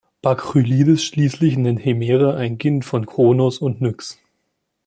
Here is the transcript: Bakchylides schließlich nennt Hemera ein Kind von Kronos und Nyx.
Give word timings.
Bakchylides 0.23 1.03
schließlich 1.03 1.57
nennt 1.59 1.85
Hemera 1.85 2.33
ein 2.35 2.57
Kind 2.57 2.85
von 2.85 3.05
Kronos 3.05 3.59
und 3.59 3.81
Nyx. 3.81 4.17